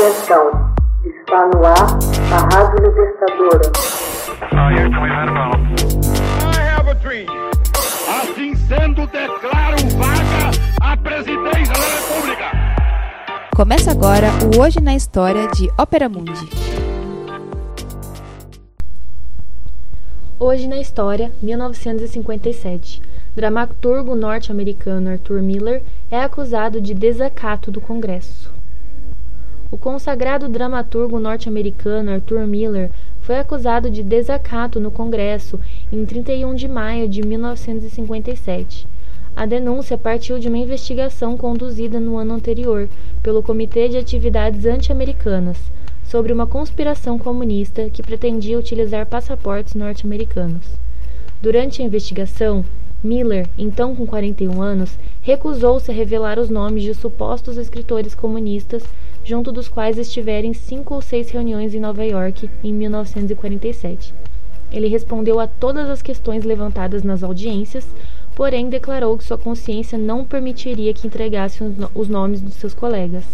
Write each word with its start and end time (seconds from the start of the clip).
Atenção, 0.00 0.72
está 1.04 1.46
no 1.48 1.62
ar 1.62 1.98
a 2.32 2.56
Rádio 2.56 2.86
Libertadora. 2.86 3.70
Assim 8.08 8.54
sendo, 8.54 9.06
declaro 9.08 9.76
vaga 9.98 10.50
a 10.80 10.96
presidência 10.96 11.74
da 11.74 12.14
República. 12.14 12.44
Começa 13.54 13.90
agora 13.90 14.28
o 14.56 14.62
Hoje 14.62 14.80
na 14.80 14.94
História 14.94 15.46
de 15.48 15.70
Ópera 15.76 16.08
Mundi. 16.08 16.48
Hoje 20.38 20.66
na 20.66 20.80
História, 20.80 21.30
1957. 21.42 23.02
Dramaturgo 23.36 24.14
norte-americano 24.14 25.10
Arthur 25.10 25.42
Miller 25.42 25.82
é 26.10 26.22
acusado 26.22 26.80
de 26.80 26.94
desacato 26.94 27.70
do 27.70 27.82
Congresso. 27.82 28.59
O 29.72 29.78
consagrado 29.78 30.48
dramaturgo 30.48 31.20
norte-americano 31.20 32.10
Arthur 32.10 32.44
Miller 32.44 32.90
foi 33.20 33.38
acusado 33.38 33.88
de 33.88 34.02
desacato 34.02 34.80
no 34.80 34.90
Congresso 34.90 35.60
em 35.92 36.04
31 36.04 36.56
de 36.56 36.66
maio 36.66 37.08
de 37.08 37.22
1957. 37.22 38.88
A 39.36 39.46
denúncia 39.46 39.96
partiu 39.96 40.40
de 40.40 40.48
uma 40.48 40.58
investigação 40.58 41.36
conduzida 41.36 42.00
no 42.00 42.16
ano 42.16 42.34
anterior 42.34 42.88
pelo 43.22 43.44
Comitê 43.44 43.88
de 43.88 43.96
Atividades 43.96 44.64
Anti-Americanas 44.66 45.58
sobre 46.02 46.32
uma 46.32 46.48
conspiração 46.48 47.16
comunista 47.16 47.88
que 47.88 48.02
pretendia 48.02 48.58
utilizar 48.58 49.06
passaportes 49.06 49.74
norte-americanos. 49.74 50.64
Durante 51.40 51.80
a 51.80 51.84
investigação, 51.84 52.64
Miller, 53.02 53.48
então 53.56 53.94
com 53.94 54.04
41 54.04 54.60
anos, 54.60 54.98
recusou-se 55.22 55.90
a 55.90 55.94
revelar 55.94 56.38
os 56.38 56.50
nomes 56.50 56.82
de 56.82 56.92
supostos 56.92 57.56
escritores 57.56 58.14
comunistas, 58.14 58.82
junto 59.24 59.52
dos 59.52 59.68
quais 59.68 59.98
estivera 59.98 60.46
em 60.46 60.54
cinco 60.54 60.94
ou 60.94 61.02
seis 61.02 61.30
reuniões 61.30 61.74
em 61.74 61.80
Nova 61.80 62.04
York 62.04 62.48
em 62.64 62.72
1947. 62.72 64.14
Ele 64.72 64.88
respondeu 64.88 65.40
a 65.40 65.46
todas 65.46 65.88
as 65.88 66.00
questões 66.00 66.44
levantadas 66.44 67.02
nas 67.02 67.22
audiências, 67.22 67.86
porém 68.34 68.68
declarou 68.68 69.18
que 69.18 69.24
sua 69.24 69.36
consciência 69.36 69.98
não 69.98 70.24
permitiria 70.24 70.94
que 70.94 71.06
entregasse 71.06 71.62
os 71.94 72.08
nomes 72.08 72.40
de 72.40 72.52
seus 72.52 72.72
colegas. 72.72 73.24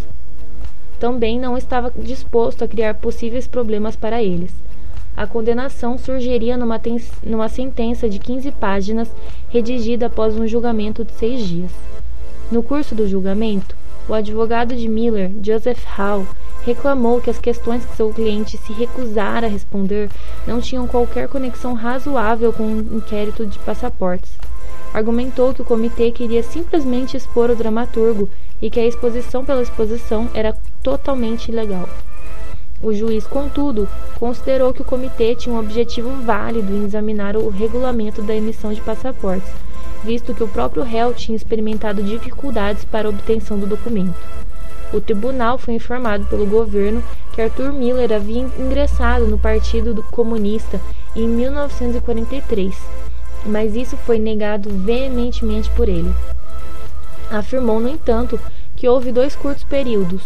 Também 0.98 1.38
não 1.38 1.58
estava 1.58 1.92
disposto 1.97 2.64
a 2.64 2.69
criar 2.69 2.94
possíveis 2.94 3.47
problemas 3.47 3.94
para 3.94 4.22
eles. 4.22 4.53
A 5.14 5.27
condenação 5.27 5.97
surgiria 5.97 6.56
numa, 6.56 6.80
numa 7.22 7.48
sentença 7.48 8.08
de 8.08 8.19
15 8.19 8.50
páginas, 8.53 9.10
redigida 9.48 10.06
após 10.06 10.36
um 10.36 10.47
julgamento 10.47 11.05
de 11.05 11.12
seis 11.12 11.47
dias. 11.47 11.70
No 12.50 12.62
curso 12.62 12.94
do 12.94 13.08
julgamento, 13.08 13.77
o 14.08 14.14
advogado 14.14 14.74
de 14.74 14.88
Miller, 14.88 15.30
Joseph 15.42 15.84
Hall, 15.96 16.26
reclamou 16.64 17.20
que 17.20 17.30
as 17.30 17.38
questões 17.38 17.84
que 17.84 17.96
seu 17.96 18.12
cliente 18.12 18.56
se 18.56 18.72
recusara 18.72 19.46
a 19.46 19.50
responder 19.50 20.10
não 20.46 20.60
tinham 20.60 20.86
qualquer 20.86 21.28
conexão 21.28 21.74
razoável 21.74 22.52
com 22.52 22.64
o 22.64 22.66
um 22.66 22.96
inquérito 22.98 23.46
de 23.46 23.58
passaportes. 23.60 24.30
Argumentou 24.92 25.52
que 25.52 25.62
o 25.62 25.64
comitê 25.64 26.10
queria 26.10 26.42
simplesmente 26.42 27.16
expor 27.16 27.50
o 27.50 27.56
dramaturgo 27.56 28.28
e 28.62 28.70
que 28.70 28.80
a 28.80 28.86
exposição 28.86 29.44
pela 29.44 29.62
exposição 29.62 30.28
era 30.34 30.56
totalmente 30.82 31.50
ilegal. 31.50 31.88
O 32.82 32.92
juiz, 32.92 33.26
contudo, 33.26 33.88
considerou 34.18 34.72
que 34.72 34.82
o 34.82 34.84
comitê 34.84 35.34
tinha 35.34 35.54
um 35.54 35.58
objetivo 35.58 36.10
válido 36.22 36.72
em 36.72 36.84
examinar 36.84 37.36
o 37.36 37.48
regulamento 37.48 38.22
da 38.22 38.34
emissão 38.34 38.72
de 38.72 38.80
passaportes, 38.80 39.50
visto 40.06 40.32
que 40.32 40.44
o 40.44 40.48
próprio 40.48 40.84
réu 40.84 41.12
tinha 41.12 41.34
experimentado 41.34 42.02
dificuldades 42.02 42.84
para 42.84 43.08
a 43.08 43.10
obtenção 43.10 43.58
do 43.58 43.66
documento. 43.66 44.14
O 44.92 45.00
tribunal 45.00 45.58
foi 45.58 45.74
informado 45.74 46.24
pelo 46.26 46.46
governo 46.46 47.02
que 47.32 47.42
Arthur 47.42 47.72
Miller 47.72 48.12
havia 48.12 48.48
ingressado 48.58 49.26
no 49.26 49.36
Partido 49.36 50.00
Comunista 50.04 50.80
em 51.14 51.26
1943, 51.26 52.74
mas 53.44 53.75
isso 53.75 53.97
foi 53.97 54.19
negado 54.20 54.70
veementemente 54.70 55.69
por 55.70 55.88
ele. 55.88 56.14
Afirmou, 57.28 57.81
no 57.81 57.88
entanto, 57.88 58.38
que 58.76 58.88
houve 58.88 59.10
dois 59.10 59.34
curtos 59.34 59.64
períodos, 59.64 60.22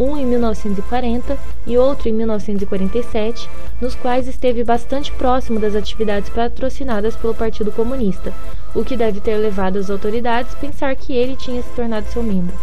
um 0.00 0.16
em 0.16 0.24
1940 0.24 1.36
e 1.66 1.76
outro 1.76 2.08
em 2.08 2.12
1947, 2.12 3.48
nos 3.80 3.94
quais 3.94 4.26
esteve 4.26 4.64
bastante 4.64 5.12
próximo 5.12 5.60
das 5.60 5.76
atividades 5.76 6.30
patrocinadas 6.30 7.14
pelo 7.14 7.34
Partido 7.34 7.70
Comunista, 7.70 8.32
o 8.74 8.82
que 8.82 8.96
deve 8.96 9.20
ter 9.20 9.36
levado 9.36 9.78
as 9.78 9.90
autoridades 9.90 10.54
a 10.54 10.56
pensar 10.56 10.96
que 10.96 11.12
ele 11.12 11.36
tinha 11.36 11.62
se 11.62 11.68
tornado 11.70 12.08
seu 12.08 12.22
membro. 12.22 12.56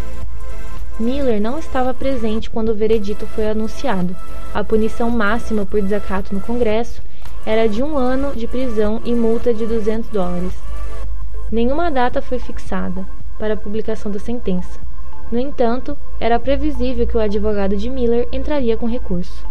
Miller 1.00 1.40
não 1.40 1.59
estava 1.59 1.94
presente 1.94 2.50
quando 2.50 2.70
o 2.70 2.75
veredito 2.75 3.28
foi 3.28 3.48
anunciado. 3.48 4.16
A 4.52 4.64
punição 4.64 5.12
máxima 5.12 5.64
por 5.64 5.80
desacato 5.80 6.34
no 6.34 6.42
Congresso 6.42 7.04
era 7.46 7.69
de 7.69 7.84
um 7.84 7.96
ano 7.96 8.36
de 8.36 8.48
prisão 8.48 9.00
e 9.06 9.14
multa 9.14 9.54
de 9.54 9.68
200 9.68 10.09
dólares. 10.09 10.54
Nenhuma 11.52 11.92
data 11.92 12.19
foi 12.19 12.40
fixada 12.40 13.06
para 13.38 13.54
a 13.54 13.58
publicação 13.58 14.12
da 14.12 14.18
sentença. 14.18 14.87
No 15.32 15.40
entanto, 15.40 15.98
era 16.20 16.40
previsível 16.40 17.06
que 17.06 17.18
o 17.18 17.20
advogado 17.20 17.76
de 17.76 17.90
Miller 17.90 18.30
entraria 18.32 18.78
com 18.78 18.86
recurso. 18.86 19.46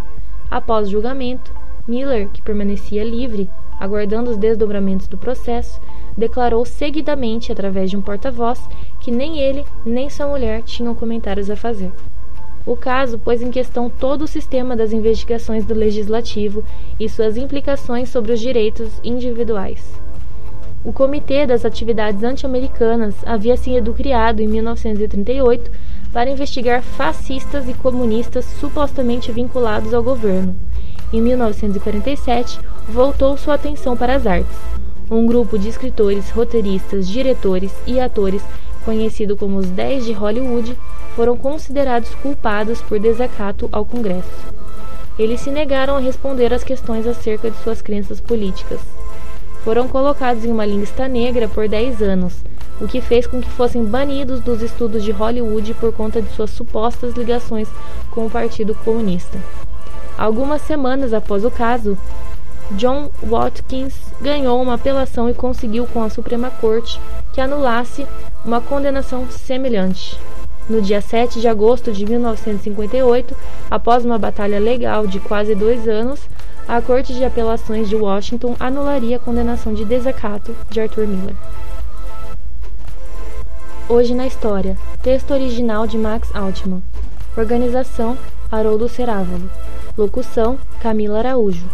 Após 0.50 0.88
o 0.88 0.90
julgamento, 0.90 1.52
Miller, 1.86 2.28
que 2.28 2.40
permanecia 2.40 3.04
livre, 3.04 3.50
aguardando 3.78 4.30
os 4.30 4.38
desdobramentos 4.38 5.06
do 5.06 5.18
processo, 5.18 5.80
declarou 6.16 6.64
seguidamente, 6.64 7.52
através 7.52 7.90
de 7.90 7.96
um 7.96 8.00
porta-voz, 8.00 8.66
que 9.00 9.10
nem 9.10 9.38
ele 9.38 9.64
nem 9.84 10.08
sua 10.08 10.26
mulher 10.26 10.62
tinham 10.62 10.94
comentários 10.94 11.50
a 11.50 11.56
fazer. 11.56 11.92
O 12.64 12.74
caso 12.76 13.18
pôs 13.18 13.42
em 13.42 13.50
questão 13.50 13.88
todo 13.88 14.22
o 14.22 14.26
sistema 14.26 14.74
das 14.74 14.92
investigações 14.92 15.64
do 15.64 15.74
legislativo 15.74 16.64
e 16.98 17.08
suas 17.08 17.36
implicações 17.36 18.08
sobre 18.08 18.32
os 18.32 18.40
direitos 18.40 19.00
individuais. 19.04 20.00
O 20.84 20.92
Comitê 20.92 21.46
das 21.46 21.64
Atividades 21.64 22.22
Anti-Americanas 22.22 23.14
havia 23.26 23.56
sido 23.56 23.92
criado 23.92 24.40
em 24.40 24.48
1938 24.48 25.70
para 26.12 26.30
investigar 26.30 26.80
fascistas 26.82 27.68
e 27.68 27.74
comunistas 27.74 28.44
supostamente 28.60 29.32
vinculados 29.32 29.92
ao 29.92 30.02
governo. 30.02 30.54
Em 31.12 31.20
1947, 31.20 32.60
voltou 32.88 33.36
sua 33.36 33.54
atenção 33.54 33.96
para 33.96 34.14
as 34.14 34.26
artes. 34.26 34.56
Um 35.10 35.26
grupo 35.26 35.58
de 35.58 35.68
escritores, 35.68 36.30
roteiristas, 36.30 37.08
diretores 37.08 37.72
e 37.86 38.00
atores, 38.00 38.42
conhecido 38.84 39.36
como 39.36 39.58
os 39.58 39.68
Dez 39.68 40.04
de 40.04 40.12
Hollywood, 40.12 40.76
foram 41.14 41.36
considerados 41.36 42.14
culpados 42.16 42.80
por 42.82 42.98
desacato 42.98 43.68
ao 43.72 43.84
Congresso. 43.84 44.30
Eles 45.18 45.40
se 45.40 45.50
negaram 45.50 45.96
a 45.96 46.00
responder 46.00 46.52
às 46.52 46.62
questões 46.62 47.06
acerca 47.06 47.50
de 47.50 47.56
suas 47.58 47.80
crenças 47.80 48.20
políticas 48.20 48.80
foram 49.66 49.88
colocados 49.88 50.44
em 50.44 50.52
uma 50.52 50.64
lista 50.64 51.08
negra 51.08 51.48
por 51.48 51.68
10 51.68 52.00
anos, 52.00 52.34
o 52.80 52.86
que 52.86 53.00
fez 53.00 53.26
com 53.26 53.40
que 53.40 53.50
fossem 53.50 53.84
banidos 53.84 54.38
dos 54.38 54.62
estudos 54.62 55.02
de 55.02 55.10
Hollywood 55.10 55.74
por 55.74 55.92
conta 55.92 56.22
de 56.22 56.32
suas 56.36 56.50
supostas 56.50 57.14
ligações 57.14 57.68
com 58.12 58.26
o 58.26 58.30
Partido 58.30 58.76
Comunista. 58.84 59.36
Algumas 60.16 60.62
semanas 60.62 61.12
após 61.12 61.44
o 61.44 61.50
caso, 61.50 61.98
John 62.76 63.10
Watkins 63.20 63.96
ganhou 64.22 64.62
uma 64.62 64.74
apelação 64.74 65.28
e 65.28 65.34
conseguiu 65.34 65.84
com 65.88 66.00
a 66.00 66.10
Suprema 66.10 66.48
Corte 66.48 67.00
que 67.32 67.40
anulasse 67.40 68.06
uma 68.44 68.60
condenação 68.60 69.26
semelhante. 69.28 70.16
No 70.70 70.80
dia 70.80 71.00
7 71.00 71.40
de 71.40 71.48
agosto 71.48 71.90
de 71.90 72.06
1958, 72.06 73.34
após 73.68 74.04
uma 74.04 74.16
batalha 74.16 74.60
legal 74.60 75.08
de 75.08 75.18
quase 75.18 75.56
dois 75.56 75.88
anos, 75.88 76.20
a 76.68 76.82
Corte 76.82 77.14
de 77.14 77.24
Apelações 77.24 77.88
de 77.88 77.94
Washington 77.94 78.56
anularia 78.58 79.16
a 79.16 79.20
condenação 79.20 79.72
de 79.72 79.84
desacato 79.84 80.54
de 80.68 80.80
Arthur 80.80 81.06
Miller. 81.06 81.36
Hoje 83.88 84.12
na 84.14 84.26
História, 84.26 84.76
texto 85.00 85.30
original 85.30 85.86
de 85.86 85.96
Max 85.96 86.34
Altman. 86.34 86.82
Organização 87.36 88.18
Haroldo 88.50 88.88
Cerávolo. 88.88 89.48
Locução 89.96 90.58
Camila 90.82 91.18
Araújo. 91.18 91.64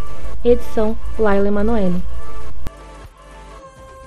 Edição 0.45 0.95
Laila 1.17 1.47
Emanuele. 1.47 1.99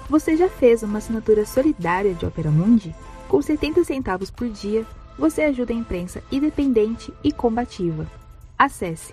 Você 0.09 0.37
já 0.37 0.49
fez 0.49 0.85
uma 0.85 0.99
assinatura 0.99 1.45
solidária 1.45 2.15
de 2.15 2.25
Opera 2.25 2.51
Mundi? 2.51 2.95
Com 3.29 3.43
70 3.43 3.83
centavos 3.83 4.31
por 4.31 4.49
dia, 4.49 4.87
você 5.19 5.43
ajuda 5.43 5.73
a 5.73 5.77
imprensa 5.77 6.23
independente 6.31 7.13
e 7.25 7.33
combativa. 7.33 8.07
Acesse 8.57 9.13